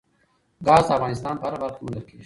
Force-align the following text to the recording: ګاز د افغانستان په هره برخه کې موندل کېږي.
ګاز 0.65 0.83
د 0.87 0.89
افغانستان 0.97 1.35
په 1.37 1.45
هره 1.47 1.57
برخه 1.61 1.77
کې 1.77 1.81
موندل 1.83 2.03
کېږي. 2.07 2.19